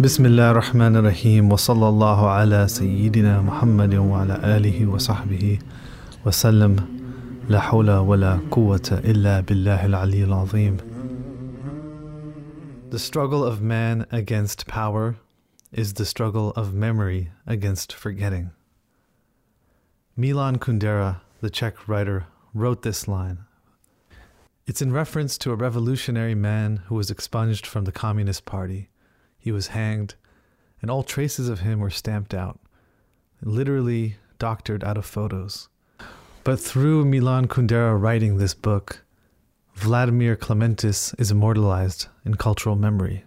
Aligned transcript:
بسم 0.00 0.26
الله 0.26 0.50
الرحمن 0.50 0.96
الرحيم 0.96 1.52
وصلى 1.52 1.88
الله 1.88 2.30
على 2.30 2.68
سيدنا 2.68 3.42
محمد 3.42 3.94
وعلى 3.94 4.56
آله 4.56 4.86
وصحبه 4.86 5.58
وسلم 6.26 6.76
لا 7.48 7.60
حول 7.60 7.90
ولا 7.90 8.40
قوة 8.50 8.88
إلا 9.04 9.40
بالله 9.40 9.86
العلي 9.86 10.24
العظيم 10.24 10.76
The 12.90 12.98
struggle 12.98 13.44
of 13.44 13.60
man 13.60 14.06
against 14.10 14.66
power 14.66 15.16
is 15.70 15.92
the 15.92 16.06
struggle 16.06 16.50
of 16.56 16.72
memory 16.72 17.30
against 17.46 17.92
forgetting. 17.92 18.52
Milan 20.16 20.56
Kundera, 20.56 21.20
the 21.42 21.50
Czech 21.50 21.86
writer, 21.86 22.24
wrote 22.54 22.80
this 22.80 23.06
line. 23.06 23.40
It's 24.66 24.80
in 24.80 24.92
reference 24.92 25.36
to 25.36 25.52
a 25.52 25.56
revolutionary 25.56 26.34
man 26.34 26.78
who 26.86 26.94
was 26.94 27.10
expunged 27.10 27.66
from 27.66 27.84
the 27.84 27.92
Communist 27.92 28.46
Party. 28.46 28.89
He 29.40 29.50
was 29.50 29.68
hanged, 29.68 30.14
and 30.82 30.90
all 30.90 31.02
traces 31.02 31.48
of 31.48 31.60
him 31.60 31.80
were 31.80 31.90
stamped 31.90 32.34
out, 32.34 32.60
literally 33.42 34.16
doctored 34.38 34.84
out 34.84 34.98
of 34.98 35.06
photos. 35.06 35.68
But 36.44 36.60
through 36.60 37.06
Milan 37.06 37.48
Kundera 37.48 38.00
writing 38.00 38.36
this 38.36 38.54
book, 38.54 39.02
Vladimir 39.74 40.36
Clementis 40.36 41.14
is 41.18 41.30
immortalized 41.30 42.06
in 42.24 42.34
cultural 42.34 42.76
memory. 42.76 43.24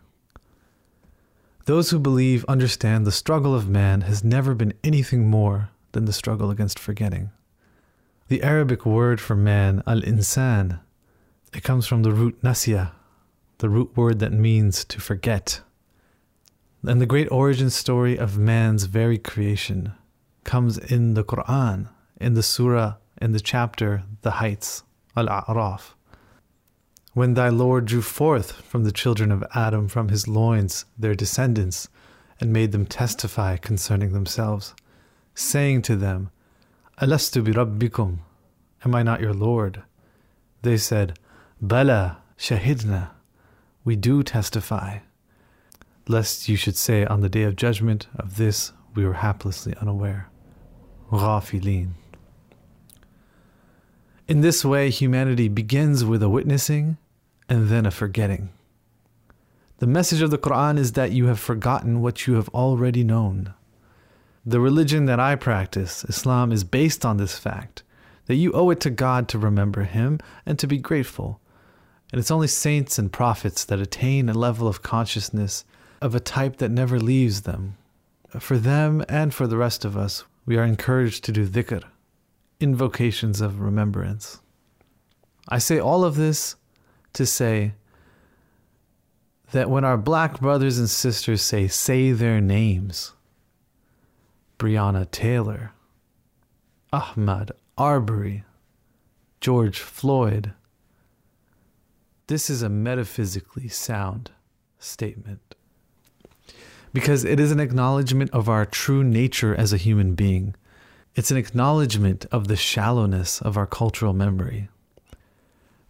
Those 1.66 1.90
who 1.90 2.00
believe 2.00 2.46
understand 2.46 3.08
the 3.08 3.12
struggle 3.12 3.56
of 3.56 3.68
man 3.68 4.02
has 4.02 4.24
never 4.24 4.54
been 4.54 4.74
anything 4.84 5.30
more 5.30 5.70
than 5.94 6.06
the 6.06 6.14
struggle 6.14 6.52
against 6.52 6.78
forgetting. 6.78 7.32
The 8.28 8.44
Arabic 8.44 8.86
word 8.86 9.20
for 9.20 9.36
man, 9.36 9.82
al 9.88 10.02
insan, 10.02 10.80
it 11.54 11.64
comes 11.64 11.88
from 11.88 12.04
the 12.04 12.12
root 12.12 12.42
nasiya, 12.42 12.92
the 13.60 13.70
root 13.70 13.96
word 13.96 14.20
that 14.20 14.32
means 14.32 14.84
to 14.86 15.00
forget. 15.00 15.62
And 16.86 17.00
the 17.00 17.06
great 17.06 17.32
origin 17.32 17.70
story 17.70 18.18
of 18.18 18.38
man's 18.38 18.84
very 18.86 19.18
creation 19.18 19.94
comes 20.44 20.78
in 20.78 21.14
the 21.14 21.24
Quran, 21.24 21.88
in 22.20 22.34
the 22.34 22.44
surah, 22.44 22.96
in 23.22 23.32
the 23.32 23.40
chapter, 23.40 24.04
The 24.22 24.32
Heights, 24.32 24.84
Al 25.16 25.28
A'raf. 25.28 25.96
When 27.14 27.36
thy 27.36 27.48
Lord 27.48 27.86
drew 27.86 28.02
forth 28.02 28.52
from 28.64 28.84
the 28.84 28.92
children 28.92 29.32
of 29.32 29.46
Adam 29.56 29.88
from 29.88 30.10
his 30.10 30.28
loins 30.28 30.84
their 31.00 31.16
descendants, 31.16 31.88
and 32.42 32.52
made 32.52 32.74
them 32.74 32.86
testify 32.86 33.56
concerning 33.56 34.12
themselves, 34.12 34.76
saying 35.34 35.84
to 35.84 35.96
them, 35.96 36.32
Alastu 37.02 37.46
bi 37.46 37.52
rabbikum, 37.52 38.18
am 38.84 38.94
I 38.94 39.04
not 39.04 39.22
your 39.22 39.34
Lord? 39.34 39.84
They 40.64 40.76
said, 40.76 41.18
Bala 41.62 42.18
shahidna, 42.38 43.12
we 43.86 43.96
do 43.96 44.22
testify. 44.24 45.00
Lest 46.08 46.50
you 46.50 46.58
should 46.58 46.76
say 46.76 47.06
on 47.06 47.22
the 47.22 47.30
day 47.30 47.44
of 47.44 47.56
judgment, 47.56 48.08
of 48.18 48.38
this 48.38 48.74
we 48.94 49.06
were 49.06 49.16
haplessly 49.16 49.80
unaware. 49.80 50.30
Ghafilin. 51.12 51.92
In 54.28 54.42
this 54.42 54.66
way, 54.66 54.90
humanity 54.90 55.48
begins 55.48 56.04
with 56.04 56.24
a 56.24 56.30
witnessing 56.30 56.98
and 57.48 57.70
then 57.70 57.86
a 57.86 57.92
forgetting. 57.92 58.50
The 59.78 59.88
message 59.88 60.22
of 60.22 60.32
the 60.32 60.38
Quran 60.38 60.78
is 60.78 60.94
that 60.94 61.12
you 61.12 61.28
have 61.28 61.40
forgotten 61.40 62.02
what 62.02 62.26
you 62.26 62.36
have 62.36 62.50
already 62.50 63.04
known. 63.04 63.54
The 64.46 64.60
religion 64.60 65.06
that 65.06 65.20
I 65.20 65.36
practice, 65.36 66.04
Islam, 66.06 66.52
is 66.52 66.64
based 66.64 67.06
on 67.06 67.18
this 67.18 67.38
fact 67.38 67.84
that 68.26 68.36
you 68.36 68.52
owe 68.54 68.70
it 68.70 68.80
to 68.82 68.90
God 68.90 69.28
to 69.30 69.38
remember 69.38 69.84
Him 69.84 70.20
and 70.46 70.58
to 70.60 70.68
be 70.68 70.78
grateful. 70.78 71.40
And 72.12 72.20
it's 72.20 72.32
only 72.32 72.48
saints 72.48 72.98
and 72.98 73.12
prophets 73.12 73.66
that 73.66 73.80
attain 73.80 74.30
a 74.30 74.34
level 74.34 74.68
of 74.68 74.82
consciousness 74.82 75.66
of 76.04 76.14
a 76.14 76.20
type 76.20 76.58
that 76.58 76.70
never 76.70 77.00
leaves 77.00 77.44
them. 77.44 77.78
For 78.38 78.58
them 78.58 79.06
and 79.08 79.34
for 79.34 79.48
the 79.48 79.56
rest 79.56 79.86
of 79.86 79.96
us, 79.96 80.26
we 80.46 80.58
are 80.58 80.66
encouraged 80.66 81.24
to 81.24 81.32
do 81.32 81.48
dhikr, 81.48 81.82
invocations 82.60 83.40
of 83.40 83.62
remembrance. 83.62 84.42
I 85.48 85.60
say 85.60 85.80
all 85.80 86.04
of 86.04 86.18
this 86.18 86.58
to 87.14 87.26
say 87.26 87.76
that 89.54 89.70
when 89.70 89.86
our 89.86 89.96
black 89.96 90.42
brothers 90.42 90.78
and 90.78 90.90
sisters 90.90 91.42
say, 91.42 91.70
say 91.70 92.12
their 92.12 92.42
names, 92.42 93.14
Breonna 94.60 95.10
Taylor, 95.10 95.72
Ahmaud 96.92 97.52
Arbery, 97.78 98.44
George 99.40 99.80
Floyd, 99.80 100.52
this 102.28 102.50
is 102.50 102.62
a 102.62 102.68
metaphysically 102.68 103.70
sound 103.70 104.32
statement. 104.80 105.56
Because 106.94 107.26
it 107.26 107.40
is 107.40 107.52
an 107.52 107.60
acknowledgement 107.60 108.32
of 108.32 108.48
our 108.48 108.66
true 108.66 109.04
nature 109.04 109.56
as 109.56 109.74
a 109.74 109.78
human 109.78 110.14
being. 110.14 110.56
It's 111.16 111.32
an 111.32 111.38
acknowledgement 111.38 112.26
of 112.32 112.48
the 112.48 112.56
shallowness 112.56 113.42
of 113.42 113.58
our 113.58 113.68
cultural 113.68 114.14
memory. 114.14 114.70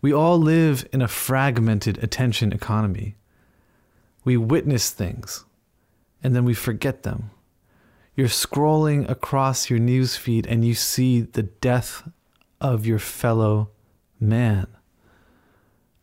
We 0.02 0.14
all 0.14 0.38
live 0.38 0.88
in 0.92 1.02
a 1.02 1.08
fragmented 1.08 2.02
attention 2.04 2.52
economy. 2.52 3.16
We 4.26 4.38
witness 4.38 4.90
things 4.90 5.46
and 6.24 6.36
then 6.36 6.46
we 6.46 6.54
forget 6.54 7.04
them. 7.04 7.32
You're 8.16 8.28
scrolling 8.28 9.10
across 9.10 9.70
your 9.70 9.80
newsfeed 9.80 10.46
and 10.48 10.66
you 10.66 10.74
see 10.74 11.22
the 11.22 11.44
death 11.44 12.08
of 12.62 12.86
your 12.86 13.00
fellow 13.00 13.70
man, 14.20 14.68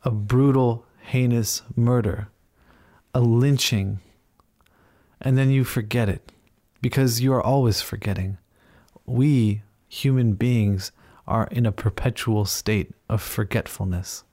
a 0.02 0.10
brutal, 0.10 0.84
heinous 1.00 1.62
murder, 1.74 2.28
a 3.14 3.20
lynching, 3.20 4.00
and 5.20 5.36
then 5.36 5.50
you 5.50 5.64
forget 5.64 6.08
it 6.08 6.32
because 6.80 7.20
you 7.20 7.32
are 7.32 7.42
always 7.42 7.82
forgetting. 7.82 8.38
We, 9.06 9.62
human 9.88 10.34
beings, 10.34 10.92
are 11.26 11.46
in 11.50 11.66
a 11.66 11.72
perpetual 11.72 12.44
state 12.44 12.92
of 13.08 13.22
forgetfulness. 13.22 14.24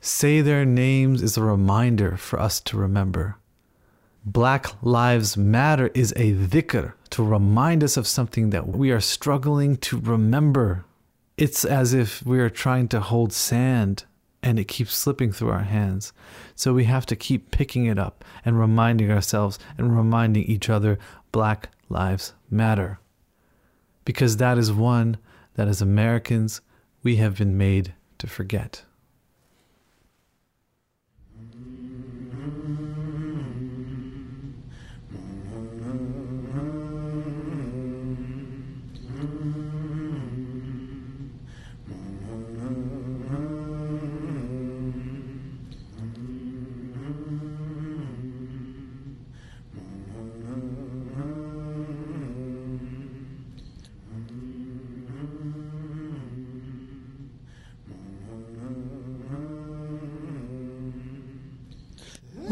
Say 0.00 0.40
their 0.40 0.64
names 0.64 1.22
is 1.22 1.36
a 1.36 1.42
reminder 1.42 2.16
for 2.16 2.40
us 2.40 2.60
to 2.62 2.76
remember. 2.76 3.36
Black 4.24 4.66
Lives 4.82 5.36
Matter 5.36 5.90
is 5.94 6.12
a 6.16 6.32
dhikr 6.32 6.94
to 7.10 7.24
remind 7.24 7.84
us 7.84 7.96
of 7.96 8.06
something 8.06 8.50
that 8.50 8.68
we 8.68 8.90
are 8.90 9.00
struggling 9.00 9.76
to 9.78 9.98
remember. 9.98 10.84
It's 11.36 11.64
as 11.64 11.92
if 11.92 12.24
we 12.24 12.38
are 12.40 12.50
trying 12.50 12.88
to 12.88 13.00
hold 13.00 13.32
sand 13.32 14.04
and 14.42 14.58
it 14.58 14.68
keeps 14.68 14.94
slipping 14.94 15.32
through 15.32 15.50
our 15.50 15.62
hands. 15.62 16.12
So 16.54 16.74
we 16.74 16.84
have 16.84 17.06
to 17.06 17.16
keep 17.16 17.50
picking 17.50 17.86
it 17.86 17.98
up 17.98 18.24
and 18.44 18.58
reminding 18.58 19.10
ourselves 19.10 19.58
and 19.78 19.96
reminding 19.96 20.44
each 20.44 20.68
other 20.68 20.98
Black 21.30 21.68
Lives 21.88 22.34
Matter. 22.50 22.98
Because 24.04 24.38
that 24.38 24.58
is 24.58 24.72
one 24.72 25.18
that 25.54 25.68
as 25.68 25.80
Americans 25.80 26.60
we 27.02 27.16
have 27.16 27.38
been 27.38 27.56
made 27.56 27.94
to 28.18 28.26
forget. 28.26 28.84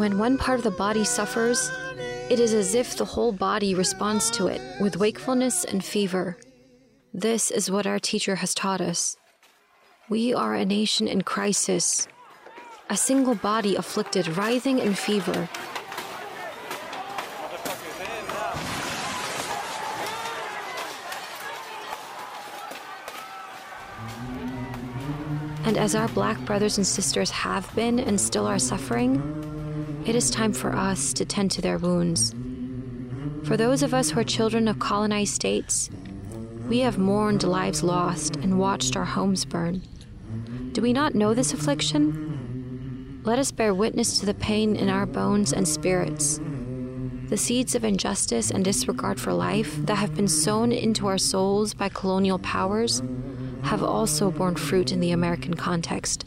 When 0.00 0.16
one 0.16 0.38
part 0.38 0.58
of 0.58 0.64
the 0.64 0.70
body 0.70 1.04
suffers, 1.04 1.70
it 2.30 2.40
is 2.40 2.54
as 2.54 2.74
if 2.74 2.96
the 2.96 3.04
whole 3.04 3.32
body 3.32 3.74
responds 3.74 4.30
to 4.30 4.46
it 4.46 4.62
with 4.80 4.96
wakefulness 4.96 5.62
and 5.66 5.84
fever. 5.84 6.38
This 7.12 7.50
is 7.50 7.70
what 7.70 7.86
our 7.86 7.98
teacher 7.98 8.36
has 8.36 8.54
taught 8.54 8.80
us. 8.80 9.18
We 10.08 10.32
are 10.32 10.54
a 10.54 10.64
nation 10.64 11.06
in 11.06 11.20
crisis, 11.20 12.08
a 12.88 12.96
single 12.96 13.34
body 13.34 13.76
afflicted, 13.76 14.38
writhing 14.38 14.78
in 14.78 14.94
fever. 14.94 15.50
And 25.66 25.76
as 25.76 25.94
our 25.94 26.08
black 26.08 26.38
brothers 26.46 26.78
and 26.78 26.86
sisters 26.86 27.30
have 27.30 27.70
been 27.74 28.00
and 28.00 28.18
still 28.18 28.46
are 28.46 28.58
suffering, 28.58 29.59
it 30.06 30.16
is 30.16 30.30
time 30.30 30.52
for 30.52 30.74
us 30.74 31.12
to 31.14 31.24
tend 31.24 31.50
to 31.52 31.62
their 31.62 31.78
wounds. 31.78 32.34
For 33.44 33.56
those 33.56 33.82
of 33.82 33.92
us 33.92 34.10
who 34.10 34.20
are 34.20 34.24
children 34.24 34.68
of 34.68 34.78
colonized 34.78 35.34
states, 35.34 35.90
we 36.68 36.80
have 36.80 36.98
mourned 36.98 37.42
lives 37.42 37.82
lost 37.82 38.36
and 38.36 38.58
watched 38.58 38.96
our 38.96 39.04
homes 39.04 39.44
burn. 39.44 39.82
Do 40.72 40.80
we 40.80 40.92
not 40.92 41.14
know 41.14 41.34
this 41.34 41.52
affliction? 41.52 43.20
Let 43.24 43.38
us 43.38 43.50
bear 43.50 43.74
witness 43.74 44.20
to 44.20 44.26
the 44.26 44.34
pain 44.34 44.76
in 44.76 44.88
our 44.88 45.04
bones 45.04 45.52
and 45.52 45.66
spirits. 45.66 46.40
The 47.28 47.36
seeds 47.36 47.74
of 47.74 47.84
injustice 47.84 48.50
and 48.50 48.64
disregard 48.64 49.20
for 49.20 49.32
life 49.32 49.76
that 49.86 49.96
have 49.96 50.14
been 50.14 50.28
sown 50.28 50.72
into 50.72 51.06
our 51.06 51.18
souls 51.18 51.74
by 51.74 51.88
colonial 51.88 52.38
powers 52.38 53.02
have 53.62 53.82
also 53.82 54.30
borne 54.30 54.56
fruit 54.56 54.92
in 54.92 55.00
the 55.00 55.10
American 55.10 55.54
context. 55.54 56.24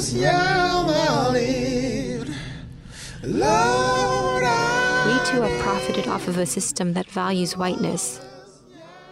We 0.00 0.06
too 5.26 5.42
have 5.42 5.60
profited 5.60 6.08
off 6.08 6.26
of 6.26 6.38
a 6.38 6.46
system 6.46 6.94
that 6.94 7.10
values 7.10 7.54
whiteness. 7.54 8.18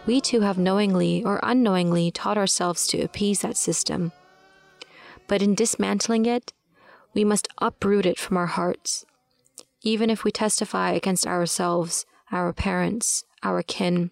We 0.07 0.19
too 0.19 0.39
have 0.39 0.57
knowingly 0.57 1.23
or 1.23 1.39
unknowingly 1.43 2.09
taught 2.09 2.39
ourselves 2.39 2.87
to 2.87 3.01
appease 3.01 3.41
that 3.41 3.55
system. 3.55 4.13
But 5.27 5.43
in 5.43 5.53
dismantling 5.53 6.25
it, 6.25 6.53
we 7.13 7.23
must 7.23 7.47
uproot 7.59 8.07
it 8.07 8.17
from 8.17 8.37
our 8.37 8.47
hearts. 8.47 9.05
Even 9.83 10.09
if 10.09 10.23
we 10.23 10.31
testify 10.31 10.93
against 10.93 11.27
ourselves, 11.27 12.07
our 12.31 12.51
parents, 12.51 13.25
our 13.43 13.61
kin, 13.61 14.09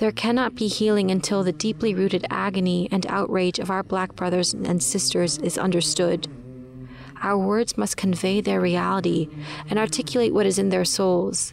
there 0.00 0.10
cannot 0.10 0.54
be 0.54 0.66
healing 0.66 1.10
until 1.10 1.44
the 1.44 1.52
deeply 1.52 1.94
rooted 1.94 2.24
agony 2.30 2.88
and 2.90 3.06
outrage 3.08 3.58
of 3.58 3.70
our 3.70 3.82
black 3.82 4.16
brothers 4.16 4.54
and 4.54 4.82
sisters 4.82 5.36
is 5.36 5.58
understood. 5.58 6.26
Our 7.22 7.36
words 7.36 7.76
must 7.76 7.98
convey 7.98 8.40
their 8.40 8.62
reality 8.62 9.28
and 9.68 9.78
articulate 9.78 10.32
what 10.32 10.46
is 10.46 10.58
in 10.58 10.70
their 10.70 10.86
souls. 10.86 11.52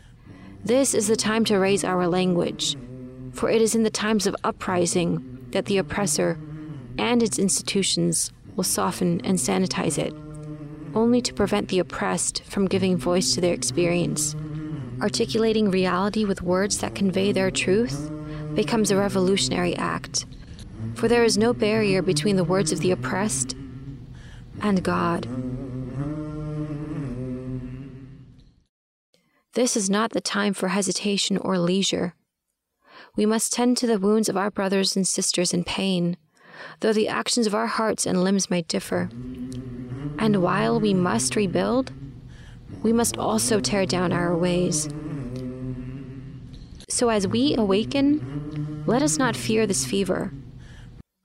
This 0.64 0.94
is 0.94 1.10
the 1.10 1.18
time 1.18 1.44
to 1.44 1.58
raise 1.58 1.84
our 1.84 2.08
language, 2.08 2.78
for 3.34 3.50
it 3.50 3.62
is 3.62 3.76
in 3.76 3.84
the 3.84 3.90
times 3.90 4.26
of 4.26 4.36
uprising 4.46 5.46
that 5.52 5.66
the 5.66 5.78
oppressor 5.78 6.40
and 6.98 7.22
its 7.22 7.38
institutions 7.38 8.32
will 8.56 8.64
soften 8.64 9.20
and 9.26 9.38
sanitize 9.38 9.98
it, 9.98 10.14
only 10.96 11.20
to 11.20 11.34
prevent 11.34 11.68
the 11.68 11.80
oppressed 11.80 12.46
from 12.46 12.66
giving 12.66 12.96
voice 12.96 13.34
to 13.34 13.42
their 13.42 13.54
experience. 13.54 14.38
Articulating 15.02 15.70
reality 15.70 16.24
with 16.24 16.42
words 16.42 16.78
that 16.78 16.96
convey 16.96 17.34
their 17.34 17.52
truth 17.52 18.10
becomes 18.57 18.89
a 18.89 18.98
revolutionary 18.98 19.75
act, 19.75 20.25
for 20.95 21.07
there 21.07 21.24
is 21.24 21.38
no 21.38 21.54
barrier 21.54 22.01
between 22.01 22.38
the 22.38 22.44
words 22.44 22.71
of 22.71 22.80
the 22.80 22.89
oppressed 22.89 23.56
and 24.63 24.81
God. 24.81 25.27
This 29.54 29.77
is 29.77 29.92
not 29.92 30.09
the 30.09 30.21
time 30.21 30.56
for 30.56 30.69
hesitation 30.69 31.38
or 31.38 31.59
leisure. 31.59 32.15
We 33.15 33.27
must 33.27 33.54
tend 33.54 33.77
to 33.77 33.86
the 33.86 34.00
wounds 34.00 34.27
of 34.27 34.36
our 34.36 34.50
brothers 34.50 34.95
and 34.95 35.07
sisters 35.07 35.53
in 35.53 35.63
pain, 35.63 36.18
though 36.80 36.94
the 36.94 37.07
actions 37.07 37.45
of 37.45 37.53
our 37.53 37.68
hearts 37.68 38.07
and 38.07 38.24
limbs 38.24 38.50
may 38.50 38.63
differ. 38.63 39.12
And 40.18 40.42
while 40.42 40.80
we 40.80 40.95
must 40.95 41.36
rebuild, 41.36 41.94
we 42.81 42.92
must 42.92 43.18
also 43.19 43.60
tear 43.60 43.86
down 43.86 44.12
our 44.12 44.36
ways. 44.36 44.89
So 46.89 47.10
as 47.10 47.28
we 47.28 47.54
awaken, 47.57 48.86
let 48.88 49.01
us 49.01 49.18
not 49.18 49.36
fear 49.36 49.68
this 49.68 49.86
fever. 49.86 50.31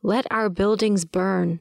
Let 0.03 0.27
our 0.29 0.49
buildings 0.49 1.05
burn. 1.05 1.61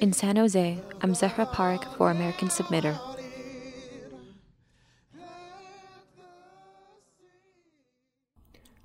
In 0.00 0.12
San 0.12 0.36
Jose, 0.36 0.80
I'm 1.02 1.12
Zahra 1.12 1.46
Park 1.46 1.84
for 1.96 2.12
American 2.12 2.46
Submitter. 2.46 2.96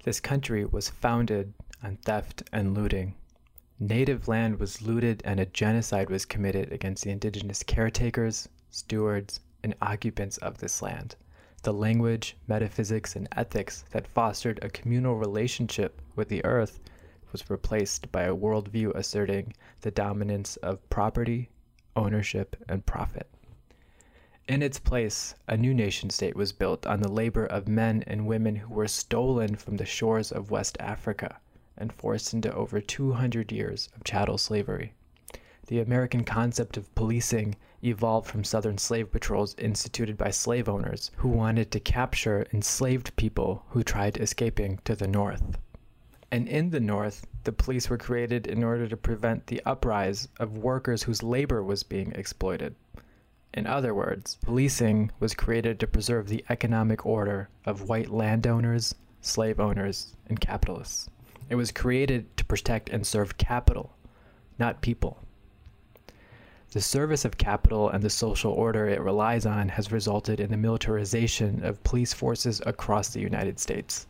This 0.03 0.19
country 0.19 0.65
was 0.65 0.89
founded 0.89 1.53
on 1.83 1.97
theft 1.97 2.41
and 2.51 2.73
looting. 2.73 3.13
Native 3.79 4.27
land 4.27 4.59
was 4.59 4.81
looted 4.81 5.21
and 5.23 5.39
a 5.39 5.45
genocide 5.45 6.09
was 6.09 6.25
committed 6.25 6.71
against 6.71 7.03
the 7.03 7.11
indigenous 7.11 7.61
caretakers, 7.61 8.49
stewards, 8.71 9.39
and 9.61 9.75
occupants 9.83 10.37
of 10.37 10.57
this 10.57 10.81
land 10.81 11.15
the 11.63 11.73
language, 11.73 12.35
metaphysics, 12.47 13.15
and 13.15 13.27
ethics 13.35 13.85
that 13.91 14.07
fostered 14.07 14.59
a 14.61 14.69
communal 14.69 15.15
relationship 15.15 16.01
with 16.15 16.27
the 16.27 16.43
earth 16.43 16.79
was 17.31 17.49
replaced 17.49 18.11
by 18.11 18.23
a 18.23 18.35
worldview 18.35 18.93
asserting 18.95 19.53
the 19.81 19.91
dominance 19.91 20.57
of 20.57 20.87
property, 20.89 21.49
ownership, 21.95 22.55
and 22.67 22.85
profit. 22.85 23.29
In 24.47 24.61
its 24.61 24.79
place, 24.79 25.35
a 25.47 25.55
new 25.55 25.73
nation 25.73 26.09
state 26.09 26.35
was 26.35 26.51
built 26.51 26.85
on 26.85 26.99
the 26.99 27.11
labor 27.11 27.45
of 27.45 27.67
men 27.67 28.03
and 28.07 28.27
women 28.27 28.55
who 28.55 28.73
were 28.73 28.87
stolen 28.87 29.55
from 29.55 29.77
the 29.77 29.85
shores 29.85 30.31
of 30.31 30.51
West 30.51 30.77
Africa 30.79 31.39
and 31.77 31.93
forced 31.93 32.33
into 32.33 32.53
over 32.53 32.81
200 32.81 33.51
years 33.51 33.87
of 33.95 34.03
chattel 34.03 34.37
slavery. 34.37 34.93
The 35.71 35.79
American 35.79 36.25
concept 36.25 36.75
of 36.75 36.93
policing 36.95 37.55
evolved 37.81 38.27
from 38.27 38.43
Southern 38.43 38.77
slave 38.77 39.09
patrols 39.09 39.55
instituted 39.57 40.17
by 40.17 40.29
slave 40.29 40.67
owners 40.67 41.11
who 41.15 41.29
wanted 41.29 41.71
to 41.71 41.79
capture 41.79 42.45
enslaved 42.51 43.15
people 43.15 43.63
who 43.69 43.81
tried 43.81 44.17
escaping 44.17 44.79
to 44.83 44.97
the 44.97 45.07
North. 45.07 45.57
And 46.29 46.49
in 46.49 46.71
the 46.71 46.81
North, 46.81 47.25
the 47.45 47.53
police 47.53 47.89
were 47.89 47.97
created 47.97 48.47
in 48.47 48.65
order 48.65 48.85
to 48.85 48.97
prevent 48.97 49.47
the 49.47 49.61
uprise 49.65 50.27
of 50.41 50.57
workers 50.57 51.03
whose 51.03 51.23
labor 51.23 51.63
was 51.63 51.83
being 51.83 52.11
exploited. 52.15 52.75
In 53.53 53.65
other 53.65 53.95
words, 53.95 54.39
policing 54.41 55.11
was 55.21 55.33
created 55.33 55.79
to 55.79 55.87
preserve 55.87 56.27
the 56.27 56.43
economic 56.49 57.05
order 57.05 57.47
of 57.63 57.87
white 57.87 58.09
landowners, 58.09 58.93
slave 59.21 59.57
owners, 59.57 60.17
and 60.27 60.37
capitalists. 60.37 61.09
It 61.49 61.55
was 61.55 61.71
created 61.71 62.35
to 62.35 62.43
protect 62.43 62.89
and 62.89 63.07
serve 63.07 63.37
capital, 63.37 63.95
not 64.59 64.81
people. 64.81 65.23
The 66.73 66.79
service 66.79 67.25
of 67.25 67.37
capital 67.37 67.89
and 67.89 68.01
the 68.01 68.09
social 68.09 68.53
order 68.53 68.87
it 68.87 69.01
relies 69.01 69.45
on 69.45 69.67
has 69.67 69.91
resulted 69.91 70.39
in 70.39 70.51
the 70.51 70.55
militarization 70.55 71.65
of 71.65 71.83
police 71.83 72.13
forces 72.13 72.61
across 72.65 73.09
the 73.09 73.19
United 73.19 73.59
States. 73.59 74.07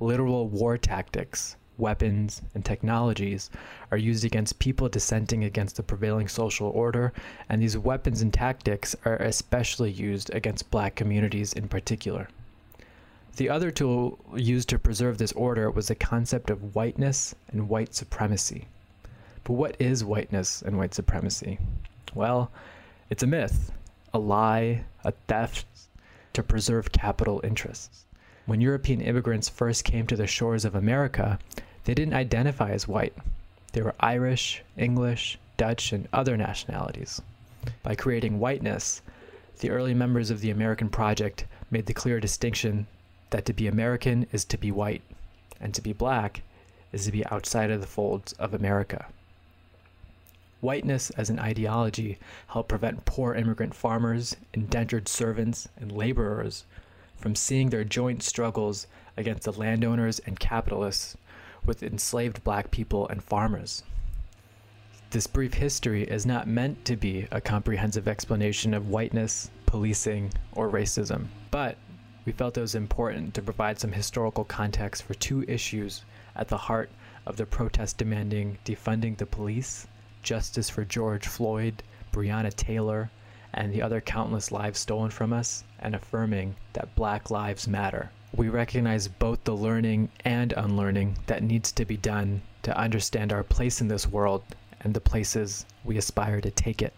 Literal 0.00 0.48
war 0.48 0.76
tactics, 0.76 1.54
weapons, 1.78 2.42
and 2.56 2.64
technologies 2.64 3.50
are 3.92 3.96
used 3.96 4.24
against 4.24 4.58
people 4.58 4.88
dissenting 4.88 5.44
against 5.44 5.76
the 5.76 5.84
prevailing 5.84 6.26
social 6.26 6.70
order, 6.70 7.12
and 7.48 7.62
these 7.62 7.78
weapons 7.78 8.20
and 8.20 8.34
tactics 8.34 8.96
are 9.04 9.18
especially 9.18 9.92
used 9.92 10.34
against 10.34 10.72
black 10.72 10.96
communities 10.96 11.52
in 11.52 11.68
particular. 11.68 12.26
The 13.36 13.48
other 13.48 13.70
tool 13.70 14.18
used 14.34 14.68
to 14.70 14.78
preserve 14.80 15.18
this 15.18 15.30
order 15.32 15.70
was 15.70 15.86
the 15.86 15.94
concept 15.94 16.50
of 16.50 16.74
whiteness 16.74 17.32
and 17.52 17.68
white 17.68 17.94
supremacy. 17.94 18.66
But 19.44 19.52
what 19.52 19.76
is 19.80 20.04
whiteness 20.04 20.62
and 20.62 20.76
white 20.76 20.94
supremacy? 20.94 21.60
Well, 22.14 22.50
it's 23.08 23.22
a 23.22 23.26
myth, 23.26 23.72
a 24.12 24.18
lie, 24.18 24.84
a 25.02 25.12
theft 25.28 25.64
to 26.34 26.42
preserve 26.42 26.92
capital 26.92 27.40
interests. 27.42 28.04
When 28.44 28.60
European 28.60 29.00
immigrants 29.00 29.48
first 29.48 29.84
came 29.84 30.06
to 30.08 30.16
the 30.16 30.26
shores 30.26 30.64
of 30.64 30.74
America, 30.74 31.38
they 31.84 31.94
didn't 31.94 32.14
identify 32.14 32.70
as 32.70 32.86
white. 32.86 33.14
They 33.72 33.80
were 33.80 33.94
Irish, 34.00 34.62
English, 34.76 35.38
Dutch, 35.56 35.92
and 35.92 36.06
other 36.12 36.36
nationalities. 36.36 37.22
By 37.82 37.94
creating 37.94 38.38
whiteness, 38.38 39.00
the 39.60 39.70
early 39.70 39.94
members 39.94 40.30
of 40.30 40.40
the 40.40 40.50
American 40.50 40.90
Project 40.90 41.46
made 41.70 41.86
the 41.86 41.94
clear 41.94 42.20
distinction 42.20 42.86
that 43.30 43.46
to 43.46 43.54
be 43.54 43.68
American 43.68 44.26
is 44.32 44.44
to 44.46 44.58
be 44.58 44.70
white, 44.70 45.02
and 45.60 45.72
to 45.72 45.80
be 45.80 45.94
black 45.94 46.42
is 46.92 47.06
to 47.06 47.12
be 47.12 47.24
outside 47.26 47.70
of 47.70 47.80
the 47.80 47.86
folds 47.86 48.34
of 48.34 48.52
America. 48.52 49.06
Whiteness 50.62 51.10
as 51.10 51.28
an 51.28 51.40
ideology 51.40 52.20
helped 52.46 52.68
prevent 52.68 53.04
poor 53.04 53.34
immigrant 53.34 53.74
farmers, 53.74 54.36
indentured 54.54 55.08
servants, 55.08 55.68
and 55.76 55.90
laborers 55.90 56.66
from 57.16 57.34
seeing 57.34 57.70
their 57.70 57.82
joint 57.82 58.22
struggles 58.22 58.86
against 59.16 59.42
the 59.42 59.52
landowners 59.52 60.20
and 60.20 60.38
capitalists 60.38 61.16
with 61.64 61.82
enslaved 61.82 62.44
black 62.44 62.70
people 62.70 63.08
and 63.08 63.24
farmers. 63.24 63.82
This 65.10 65.26
brief 65.26 65.54
history 65.54 66.04
is 66.04 66.24
not 66.24 66.46
meant 66.46 66.84
to 66.84 66.94
be 66.94 67.26
a 67.32 67.40
comprehensive 67.40 68.06
explanation 68.06 68.72
of 68.72 68.88
whiteness, 68.88 69.50
policing, 69.66 70.30
or 70.52 70.70
racism, 70.70 71.26
but 71.50 71.76
we 72.24 72.30
felt 72.30 72.56
it 72.56 72.60
was 72.60 72.76
important 72.76 73.34
to 73.34 73.42
provide 73.42 73.80
some 73.80 73.90
historical 73.90 74.44
context 74.44 75.02
for 75.02 75.14
two 75.14 75.42
issues 75.48 76.04
at 76.36 76.46
the 76.46 76.56
heart 76.56 76.88
of 77.26 77.36
the 77.36 77.46
protest 77.46 77.98
demanding 77.98 78.58
defunding 78.64 79.16
the 79.18 79.26
police 79.26 79.88
justice 80.22 80.70
for 80.70 80.84
George 80.84 81.26
Floyd, 81.26 81.82
Breonna 82.12 82.54
Taylor, 82.54 83.10
and 83.54 83.72
the 83.72 83.82
other 83.82 84.00
countless 84.00 84.50
lives 84.50 84.78
stolen 84.78 85.10
from 85.10 85.32
us, 85.32 85.64
and 85.78 85.94
affirming 85.94 86.56
that 86.72 86.94
Black 86.94 87.30
Lives 87.30 87.68
Matter. 87.68 88.10
We 88.34 88.48
recognize 88.48 89.08
both 89.08 89.44
the 89.44 89.54
learning 89.54 90.08
and 90.24 90.52
unlearning 90.52 91.18
that 91.26 91.42
needs 91.42 91.70
to 91.72 91.84
be 91.84 91.96
done 91.96 92.42
to 92.62 92.78
understand 92.78 93.32
our 93.32 93.42
place 93.42 93.80
in 93.80 93.88
this 93.88 94.06
world 94.06 94.42
and 94.80 94.94
the 94.94 95.00
places 95.00 95.66
we 95.84 95.98
aspire 95.98 96.40
to 96.40 96.50
take 96.50 96.80
it. 96.80 96.94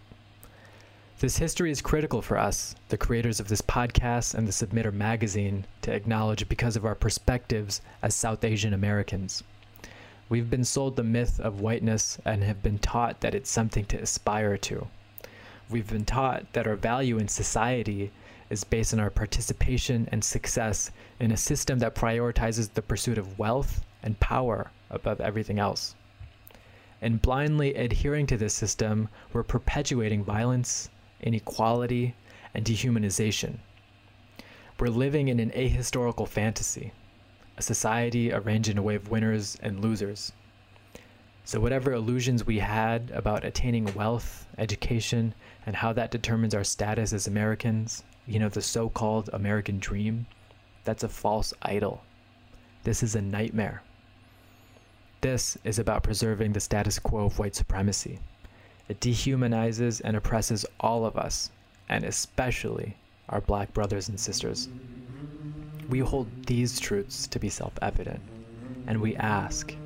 This 1.18 1.38
history 1.38 1.70
is 1.70 1.80
critical 1.80 2.22
for 2.22 2.36
us, 2.36 2.74
the 2.88 2.98
creators 2.98 3.40
of 3.40 3.48
this 3.48 3.62
podcast 3.62 4.34
and 4.34 4.46
the 4.46 4.52
Submitter 4.52 4.92
magazine, 4.92 5.64
to 5.82 5.92
acknowledge 5.92 6.48
because 6.48 6.76
of 6.76 6.84
our 6.84 6.94
perspectives 6.94 7.80
as 8.02 8.14
South 8.14 8.44
Asian 8.44 8.74
Americans. 8.74 9.42
We've 10.30 10.48
been 10.48 10.64
sold 10.64 10.96
the 10.96 11.04
myth 11.04 11.38
of 11.38 11.60
whiteness 11.60 12.18
and 12.24 12.42
have 12.42 12.62
been 12.62 12.78
taught 12.78 13.20
that 13.20 13.34
it's 13.34 13.50
something 13.50 13.84
to 13.86 13.98
aspire 13.98 14.56
to. 14.56 14.88
We've 15.68 15.90
been 15.90 16.06
taught 16.06 16.50
that 16.54 16.66
our 16.66 16.76
value 16.76 17.18
in 17.18 17.28
society 17.28 18.10
is 18.48 18.64
based 18.64 18.94
on 18.94 19.00
our 19.00 19.10
participation 19.10 20.08
and 20.10 20.24
success 20.24 20.90
in 21.20 21.30
a 21.30 21.36
system 21.36 21.78
that 21.80 21.94
prioritizes 21.94 22.72
the 22.72 22.80
pursuit 22.80 23.18
of 23.18 23.38
wealth 23.38 23.84
and 24.02 24.18
power 24.18 24.70
above 24.88 25.20
everything 25.20 25.58
else. 25.58 25.94
In 27.02 27.18
blindly 27.18 27.74
adhering 27.74 28.26
to 28.28 28.38
this 28.38 28.54
system, 28.54 29.10
we're 29.34 29.42
perpetuating 29.42 30.24
violence, 30.24 30.88
inequality, 31.20 32.14
and 32.54 32.64
dehumanization. 32.64 33.58
We're 34.78 34.88
living 34.88 35.28
in 35.28 35.38
an 35.38 35.50
ahistorical 35.50 36.26
fantasy 36.26 36.92
a 37.56 37.62
society 37.62 38.32
arranged 38.32 38.68
in 38.68 38.78
a 38.78 38.82
way 38.82 38.94
of 38.94 39.10
winners 39.10 39.56
and 39.62 39.80
losers. 39.80 40.32
So, 41.44 41.60
whatever 41.60 41.92
illusions 41.92 42.46
we 42.46 42.58
had 42.58 43.10
about 43.10 43.44
attaining 43.44 43.92
wealth, 43.94 44.46
education, 44.56 45.34
and 45.66 45.76
how 45.76 45.92
that 45.92 46.10
determines 46.10 46.54
our 46.54 46.64
status 46.64 47.12
as 47.12 47.26
Americans, 47.26 48.02
you 48.26 48.38
know, 48.38 48.48
the 48.48 48.62
so 48.62 48.88
called 48.88 49.28
American 49.32 49.78
dream, 49.78 50.26
that's 50.84 51.02
a 51.04 51.08
false 51.08 51.52
idol. 51.62 52.02
This 52.82 53.02
is 53.02 53.14
a 53.14 53.22
nightmare. 53.22 53.82
This 55.20 55.56
is 55.64 55.78
about 55.78 56.02
preserving 56.02 56.52
the 56.52 56.60
status 56.60 56.98
quo 56.98 57.26
of 57.26 57.38
white 57.38 57.54
supremacy. 57.54 58.18
It 58.88 59.00
dehumanizes 59.00 60.02
and 60.04 60.16
oppresses 60.16 60.66
all 60.80 61.06
of 61.06 61.16
us, 61.16 61.50
and 61.88 62.04
especially 62.04 62.96
our 63.28 63.40
black 63.40 63.72
brothers 63.72 64.08
and 64.08 64.20
sisters. 64.20 64.68
We 65.94 66.00
hold 66.00 66.26
these 66.46 66.80
truths 66.80 67.28
to 67.28 67.38
be 67.38 67.48
self 67.48 67.72
evident, 67.80 68.18
and 68.88 69.00
we 69.00 69.14
ask 69.14 69.76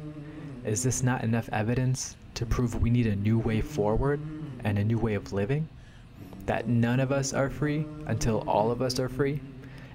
is 0.64 0.82
this 0.82 1.02
not 1.02 1.22
enough 1.22 1.50
evidence 1.52 2.16
to 2.32 2.46
prove 2.46 2.80
we 2.80 2.88
need 2.88 3.06
a 3.06 3.14
new 3.14 3.38
way 3.38 3.60
forward 3.60 4.18
and 4.64 4.78
a 4.78 4.84
new 4.84 4.96
way 4.96 5.12
of 5.12 5.34
living? 5.34 5.68
That 6.46 6.66
none 6.66 6.98
of 6.98 7.12
us 7.12 7.34
are 7.34 7.50
free 7.50 7.84
until 8.06 8.38
all 8.48 8.70
of 8.70 8.80
us 8.80 8.98
are 8.98 9.10
free? 9.10 9.42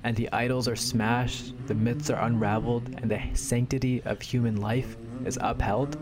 And 0.03 0.15
the 0.15 0.31
idols 0.31 0.67
are 0.67 0.75
smashed, 0.75 1.55
the 1.65 1.73
myths 1.73 2.11
are 2.11 2.23
unraveled, 2.23 2.89
and 3.01 3.09
the 3.09 3.19
sanctity 3.33 4.03
of 4.03 4.21
human 4.21 4.57
life 4.57 4.95
is 5.25 5.39
upheld? 5.41 5.97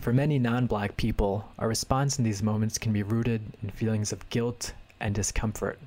For 0.00 0.14
many 0.14 0.38
non 0.38 0.66
black 0.66 0.96
people, 0.96 1.46
our 1.58 1.68
response 1.68 2.16
in 2.18 2.24
these 2.24 2.42
moments 2.42 2.78
can 2.78 2.94
be 2.94 3.02
rooted 3.02 3.42
in 3.62 3.68
feelings 3.68 4.14
of 4.14 4.30
guilt 4.30 4.72
and 4.98 5.14
discomfort 5.14 5.78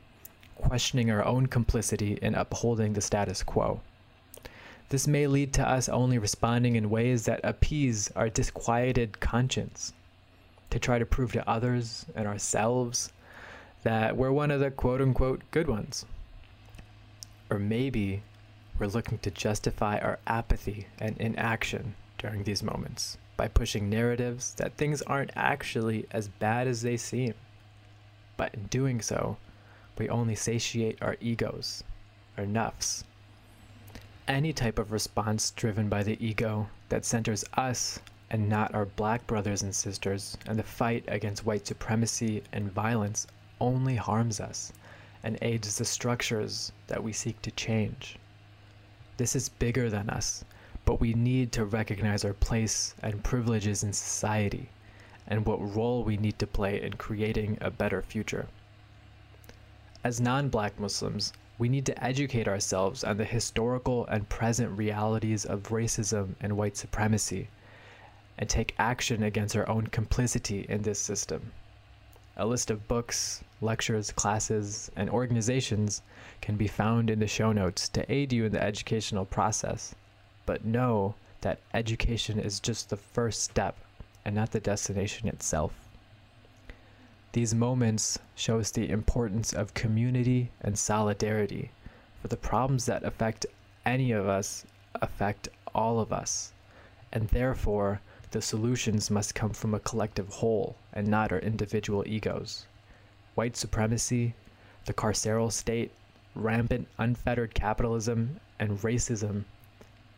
questioning 0.62 1.12
our 1.12 1.26
own 1.26 1.48
complicity 1.48 2.18
in 2.22 2.36
upholding 2.36 2.94
the 2.94 3.02
status 3.02 3.44
quo. 3.44 3.82
This 4.90 5.08
may 5.08 5.28
lead 5.28 5.54
to 5.54 5.68
us 5.68 5.90
only 5.90 6.18
responding 6.18 6.76
in 6.76 6.90
ways 6.90 7.26
that 7.26 7.42
appease 7.44 8.12
our 8.16 8.30
disquieted 8.30 9.20
conscience, 9.20 9.94
to 10.70 10.80
try 10.80 11.00
to 11.00 11.06
prove 11.06 11.32
to 11.34 11.50
others 11.50 12.06
and 12.16 12.28
ourselves 12.28 13.12
that 13.84 14.16
we're 14.16 14.32
one 14.32 14.52
of 14.52 14.60
the 14.60 14.72
quote 14.72 15.02
unquote 15.02 15.42
good 15.52 15.68
ones. 15.68 16.06
Or 17.50 17.60
maybe 17.60 18.24
we're 18.80 18.88
looking 18.88 19.18
to 19.20 19.32
justify 19.32 19.98
our 20.00 20.20
apathy 20.28 20.88
and 21.00 21.18
inaction 21.18 21.96
during 22.18 22.44
these 22.44 22.64
moments 22.64 23.18
by 23.38 23.48
pushing 23.48 23.90
narratives 23.90 24.54
that 24.56 24.78
things 24.78 25.02
aren't 25.02 25.32
actually 25.36 26.06
as 26.12 26.28
bad 26.28 26.68
as 26.68 26.82
they 26.82 26.98
seem. 26.98 27.34
But 28.38 28.54
in 28.54 28.64
doing 28.66 29.02
so, 29.02 29.38
we 29.98 30.10
only 30.10 30.36
satiate 30.36 31.02
our 31.02 31.18
egos, 31.20 31.84
our 32.38 32.46
nafs. 32.46 33.04
Any 34.28 34.54
type 34.54 34.80
of 34.80 34.92
response 34.92 35.52
driven 35.52 35.90
by 35.90 36.04
the 36.04 36.18
ego 36.26 36.70
that 36.90 37.06
centers 37.06 37.44
us 37.54 38.00
and 38.30 38.48
not 38.48 38.74
our 38.74 38.86
black 38.86 39.28
brothers 39.28 39.62
and 39.62 39.76
sisters 39.76 40.38
and 40.46 40.58
the 40.58 40.64
fight 40.64 41.04
against 41.08 41.46
white 41.46 41.68
supremacy 41.68 42.42
and 42.54 42.72
violence 42.72 43.28
only 43.60 43.96
harms 43.96 44.40
us 44.40 44.72
and 45.24 45.38
aids 45.42 45.78
the 45.78 45.86
structures 45.86 46.72
that 46.88 47.04
we 47.04 47.12
seek 47.12 47.42
to 47.42 47.52
change. 47.52 48.18
This 49.18 49.36
is 49.36 49.50
bigger 49.50 49.90
than 49.90 50.10
us, 50.10 50.46
but 50.86 51.00
we 51.02 51.14
need 51.14 51.52
to 51.52 51.66
recognize 51.66 52.24
our 52.24 52.34
place 52.34 52.96
and 53.04 53.24
privileges 53.24 53.84
in 53.84 53.94
society 53.94 54.70
and 55.28 55.46
what 55.46 55.76
role 55.76 56.04
we 56.04 56.18
need 56.18 56.40
to 56.40 56.48
play 56.48 56.82
in 56.82 56.94
creating 56.94 57.58
a 57.62 57.70
better 57.70 58.02
future. 58.02 58.48
As 60.04 60.20
non 60.20 60.50
black 60.50 60.80
Muslims, 60.80 61.32
we 61.60 61.70
need 61.70 61.86
to 61.86 62.04
educate 62.04 62.48
ourselves 62.48 63.04
on 63.04 63.18
the 63.18 63.24
historical 63.24 64.08
and 64.08 64.28
present 64.28 64.76
realities 64.76 65.46
of 65.46 65.70
racism 65.70 66.34
and 66.42 66.58
white 66.58 66.76
supremacy 66.76 67.50
and 68.36 68.50
take 68.50 68.74
action 68.80 69.22
against 69.22 69.56
our 69.56 69.70
own 69.70 69.86
complicity 69.86 70.66
in 70.68 70.82
this 70.82 70.98
system. 70.98 71.52
A 72.36 72.48
list 72.48 72.72
of 72.72 72.88
books, 72.88 73.44
lectures, 73.62 74.12
classes, 74.12 74.90
and 74.96 75.08
organizations 75.08 76.02
can 76.42 76.56
be 76.56 76.68
found 76.68 77.12
in 77.12 77.20
the 77.20 77.28
show 77.28 77.52
notes 77.52 77.88
to 77.90 78.12
aid 78.12 78.34
you 78.34 78.46
in 78.46 78.54
the 78.54 78.64
educational 78.64 79.26
process. 79.26 79.94
But 80.48 80.66
know 80.66 81.14
that 81.42 81.60
education 81.76 82.40
is 82.40 82.60
just 82.60 82.90
the 82.90 82.98
first 82.98 83.44
step 83.44 83.78
and 84.26 84.34
not 84.34 84.50
the 84.50 84.60
destination 84.60 85.28
itself. 85.28 85.81
These 87.34 87.56
moments 87.56 88.20
show 88.36 88.60
us 88.60 88.72
the 88.72 88.90
importance 88.90 89.54
of 89.54 89.74
community 89.74 90.52
and 90.60 90.78
solidarity, 90.78 91.72
for 92.22 92.28
the 92.28 92.36
problems 92.36 92.86
that 92.88 93.06
affect 93.06 93.46
any 93.86 94.12
of 94.12 94.28
us 94.28 94.66
affect 94.96 95.48
all 95.74 96.02
of 96.02 96.12
us, 96.12 96.52
and 97.14 97.30
therefore 97.30 98.02
the 98.32 98.42
solutions 98.42 99.10
must 99.10 99.34
come 99.34 99.52
from 99.52 99.74
a 99.74 99.80
collective 99.80 100.28
whole 100.28 100.76
and 100.92 101.08
not 101.08 101.32
our 101.32 101.40
individual 101.40 102.04
egos. 102.06 102.66
White 103.36 103.56
supremacy, 103.56 104.34
the 104.86 104.94
carceral 104.94 105.54
state, 105.54 105.92
rampant 106.36 106.88
unfettered 106.98 107.54
capitalism, 107.54 108.42
and 108.60 108.82
racism 108.82 109.46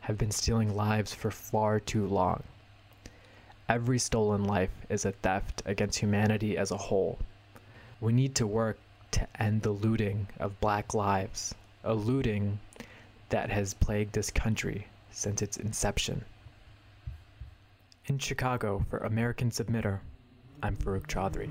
have 0.01 0.17
been 0.17 0.31
stealing 0.31 0.75
lives 0.75 1.13
for 1.13 1.29
far 1.29 1.79
too 1.79 2.07
long. 2.07 2.41
Every 3.69 3.97
stolen 3.97 4.43
life 4.43 4.71
is 4.89 5.05
a 5.05 5.13
theft 5.13 5.61
against 5.65 5.99
humanity 5.99 6.57
as 6.57 6.71
a 6.71 6.77
whole. 6.77 7.19
We 8.01 8.11
need 8.11 8.35
to 8.35 8.45
work 8.45 8.77
to 9.11 9.27
end 9.41 9.61
the 9.61 9.71
looting 9.71 10.27
of 10.39 10.59
black 10.59 10.93
lives, 10.93 11.55
a 11.83 11.93
looting 11.93 12.59
that 13.29 13.49
has 13.49 13.73
plagued 13.73 14.13
this 14.13 14.31
country 14.31 14.87
since 15.11 15.41
its 15.41 15.57
inception. 15.57 16.25
In 18.07 18.19
Chicago 18.19 18.85
for 18.89 18.97
American 18.97 19.49
Submitter, 19.49 19.99
I'm 20.61 20.75
Farouk 20.75 21.07
Chaudhry. 21.07 21.49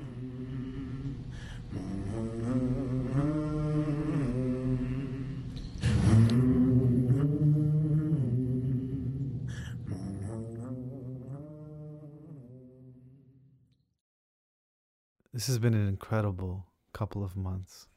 This 15.33 15.47
has 15.47 15.57
been 15.57 15.73
an 15.73 15.87
incredible 15.87 16.67
couple 16.93 17.23
of 17.23 17.35
months. 17.35 17.87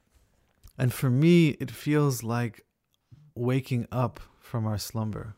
And 0.75 0.91
for 0.91 1.11
me, 1.11 1.49
it 1.59 1.69
feels 1.69 2.23
like 2.23 2.65
waking 3.35 3.87
up 3.91 4.19
from 4.39 4.65
our 4.65 4.79
slumber. 4.79 5.35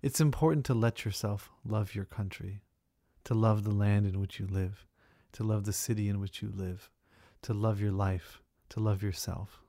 It's 0.00 0.20
important 0.20 0.64
to 0.66 0.74
let 0.74 1.04
yourself 1.04 1.50
love 1.62 1.94
your 1.94 2.06
country, 2.06 2.62
to 3.24 3.34
love 3.34 3.64
the 3.64 3.74
land 3.74 4.06
in 4.06 4.18
which 4.18 4.40
you 4.40 4.46
live, 4.46 4.86
to 5.32 5.44
love 5.44 5.64
the 5.64 5.74
city 5.74 6.08
in 6.08 6.20
which 6.20 6.40
you 6.40 6.50
live, 6.54 6.88
to 7.42 7.52
love 7.52 7.82
your 7.82 7.92
life, 7.92 8.40
to 8.70 8.80
love 8.80 9.02
yourself. 9.02 9.60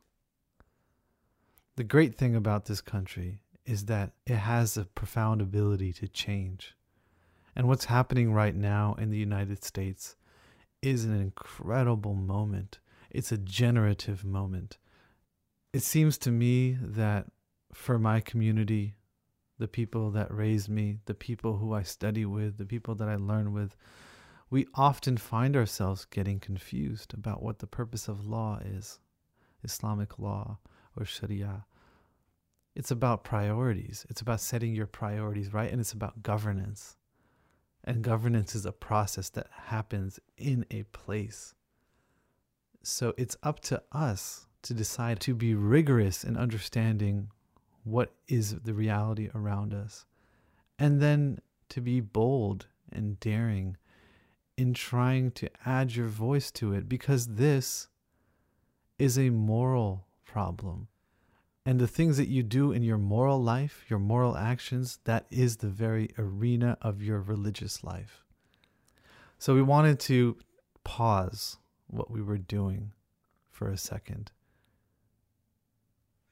The 1.75 1.83
great 1.83 2.15
thing 2.15 2.33
about 2.33 2.65
this 2.65 2.79
country 2.79 3.39
is 3.65 3.85
that 3.85 4.13
it 4.25 4.37
has 4.37 4.77
a 4.77 4.85
profound 4.85 5.41
ability 5.41 5.91
to 5.93 6.07
change. 6.07 6.75
And 7.57 7.67
what's 7.67 7.85
happening 7.85 8.31
right 8.31 8.55
now 8.55 8.95
in 8.97 9.09
the 9.09 9.17
United 9.17 9.65
States 9.65 10.15
is 10.81 11.05
an 11.05 11.19
incredible 11.19 12.15
moment. 12.15 12.79
It's 13.09 13.31
a 13.31 13.37
generative 13.37 14.23
moment. 14.23 14.77
It 15.73 15.83
seems 15.83 16.17
to 16.19 16.31
me 16.31 16.77
that 16.81 17.27
for 17.73 17.99
my 17.99 18.19
community, 18.19 18.95
the 19.57 19.67
people 19.67 20.11
that 20.11 20.33
raised 20.33 20.69
me, 20.69 20.97
the 21.05 21.13
people 21.13 21.57
who 21.57 21.73
I 21.73 21.83
study 21.83 22.25
with, 22.25 22.57
the 22.57 22.65
people 22.65 22.95
that 22.95 23.07
I 23.07 23.15
learn 23.15 23.53
with, 23.53 23.75
we 24.49 24.67
often 24.75 25.17
find 25.17 25.55
ourselves 25.55 26.05
getting 26.05 26.39
confused 26.39 27.13
about 27.13 27.41
what 27.41 27.59
the 27.59 27.67
purpose 27.67 28.07
of 28.07 28.25
law 28.25 28.59
is 28.65 28.99
Islamic 29.63 30.19
law 30.19 30.57
or 30.97 31.05
Sharia. 31.05 31.65
It's 32.75 32.91
about 32.91 33.23
priorities, 33.23 34.05
it's 34.09 34.21
about 34.21 34.41
setting 34.41 34.73
your 34.73 34.87
priorities 34.87 35.53
right, 35.53 35.71
and 35.71 35.79
it's 35.79 35.93
about 35.93 36.23
governance. 36.23 36.97
And 37.83 38.03
governance 38.03 38.55
is 38.55 38.65
a 38.65 38.71
process 38.71 39.29
that 39.29 39.47
happens 39.65 40.19
in 40.37 40.65
a 40.71 40.83
place. 40.83 41.55
So 42.83 43.13
it's 43.17 43.37
up 43.43 43.59
to 43.61 43.81
us 43.91 44.47
to 44.63 44.73
decide 44.73 45.19
to 45.21 45.33
be 45.35 45.55
rigorous 45.55 46.23
in 46.23 46.37
understanding 46.37 47.29
what 47.83 48.13
is 48.27 48.55
the 48.59 48.73
reality 48.73 49.29
around 49.33 49.73
us 49.73 50.05
And 50.81 50.99
then 51.01 51.39
to 51.69 51.81
be 51.81 51.99
bold 52.01 52.67
and 52.91 53.19
daring 53.19 53.77
in 54.57 54.73
trying 54.73 55.31
to 55.31 55.49
add 55.65 55.95
your 55.95 56.07
voice 56.07 56.51
to 56.51 56.73
it 56.73 56.89
because 56.89 57.27
this 57.27 57.87
is 58.97 59.17
a 59.17 59.29
moral 59.29 60.07
problem. 60.25 60.87
And 61.65 61.79
the 61.79 61.87
things 61.87 62.17
that 62.17 62.27
you 62.27 62.41
do 62.41 62.71
in 62.71 62.81
your 62.81 62.97
moral 62.97 63.41
life, 63.41 63.85
your 63.87 63.99
moral 63.99 64.35
actions, 64.35 64.99
that 65.03 65.27
is 65.29 65.57
the 65.57 65.67
very 65.67 66.09
arena 66.17 66.77
of 66.81 67.03
your 67.03 67.19
religious 67.19 67.83
life. 67.83 68.23
So 69.37 69.53
we 69.53 69.61
wanted 69.61 69.99
to 70.01 70.37
pause 70.83 71.57
what 71.87 72.09
we 72.09 72.21
were 72.21 72.37
doing 72.37 72.93
for 73.49 73.69
a 73.69 73.77
second. 73.77 74.31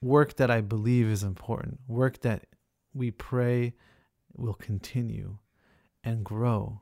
Work 0.02 0.38
that 0.38 0.50
I 0.50 0.62
believe 0.62 1.08
is 1.08 1.24
important, 1.24 1.80
work 1.88 2.22
that 2.22 2.46
we 2.94 3.12
pray 3.12 3.74
will 4.36 4.54
continue 4.54 5.38
and 6.04 6.24
grow. 6.24 6.82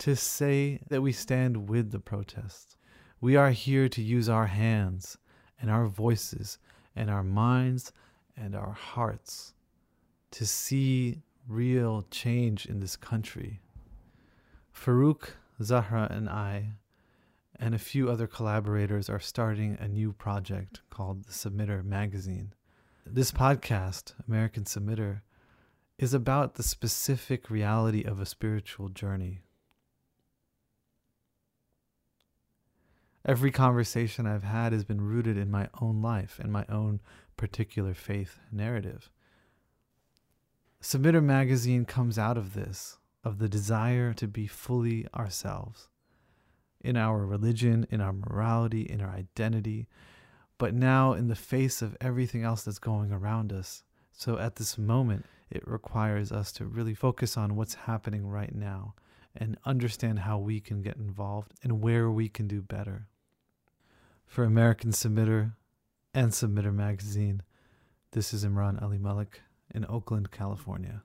To 0.00 0.14
say 0.14 0.80
that 0.88 1.00
we 1.00 1.12
stand 1.12 1.68
with 1.68 1.90
the 1.90 2.00
protests. 2.00 2.76
We 3.20 3.34
are 3.36 3.50
here 3.50 3.88
to 3.88 4.02
use 4.02 4.28
our 4.28 4.46
hands 4.46 5.16
and 5.60 5.70
our 5.70 5.86
voices 5.86 6.58
and 6.94 7.10
our 7.10 7.22
minds 7.22 7.92
and 8.36 8.54
our 8.54 8.72
hearts 8.72 9.54
to 10.30 10.46
see 10.46 11.22
real 11.48 12.04
change 12.10 12.66
in 12.66 12.80
this 12.80 12.96
country. 12.96 13.60
Farouk, 14.74 15.30
Zahra, 15.62 16.08
and 16.10 16.28
I, 16.28 16.72
and 17.58 17.74
a 17.74 17.78
few 17.78 18.08
other 18.08 18.26
collaborators, 18.26 19.08
are 19.08 19.18
starting 19.18 19.76
a 19.80 19.88
new 19.88 20.12
project 20.12 20.80
called 20.90 21.24
the 21.24 21.32
Submitter 21.32 21.84
Magazine. 21.84 22.52
This 23.04 23.32
podcast, 23.32 24.12
American 24.28 24.64
Submitter, 24.64 25.22
is 25.98 26.14
about 26.14 26.54
the 26.54 26.62
specific 26.62 27.50
reality 27.50 28.04
of 28.04 28.20
a 28.20 28.26
spiritual 28.26 28.88
journey. 28.88 29.40
Every 33.28 33.50
conversation 33.50 34.26
I've 34.26 34.42
had 34.42 34.72
has 34.72 34.84
been 34.84 35.02
rooted 35.02 35.36
in 35.36 35.50
my 35.50 35.68
own 35.82 36.00
life 36.00 36.40
and 36.42 36.50
my 36.50 36.64
own 36.70 37.00
particular 37.36 37.92
faith 37.92 38.40
narrative. 38.50 39.10
Submitter 40.82 41.22
Magazine 41.22 41.84
comes 41.84 42.18
out 42.18 42.38
of 42.38 42.54
this, 42.54 42.96
of 43.22 43.38
the 43.38 43.46
desire 43.46 44.14
to 44.14 44.26
be 44.26 44.46
fully 44.46 45.06
ourselves 45.14 45.88
in 46.80 46.96
our 46.96 47.26
religion, 47.26 47.86
in 47.90 48.00
our 48.00 48.14
morality, 48.14 48.88
in 48.88 49.02
our 49.02 49.10
identity, 49.10 49.88
but 50.56 50.72
now 50.72 51.12
in 51.12 51.28
the 51.28 51.36
face 51.36 51.82
of 51.82 51.98
everything 52.00 52.44
else 52.44 52.62
that's 52.62 52.78
going 52.78 53.12
around 53.12 53.52
us. 53.52 53.82
So 54.10 54.38
at 54.38 54.56
this 54.56 54.78
moment, 54.78 55.26
it 55.50 55.68
requires 55.68 56.32
us 56.32 56.50
to 56.52 56.64
really 56.64 56.94
focus 56.94 57.36
on 57.36 57.56
what's 57.56 57.74
happening 57.74 58.26
right 58.26 58.54
now 58.54 58.94
and 59.36 59.58
understand 59.66 60.20
how 60.20 60.38
we 60.38 60.60
can 60.60 60.80
get 60.80 60.96
involved 60.96 61.52
and 61.62 61.82
where 61.82 62.10
we 62.10 62.30
can 62.30 62.48
do 62.48 62.62
better 62.62 63.06
for 64.28 64.44
American 64.44 64.92
Submitter 64.92 65.54
and 66.14 66.30
Submitter 66.30 66.72
Magazine. 66.72 67.42
This 68.12 68.34
is 68.34 68.44
Imran 68.44 68.80
Ali 68.80 68.98
Malik 68.98 69.40
in 69.74 69.86
Oakland, 69.88 70.30
California. 70.30 71.02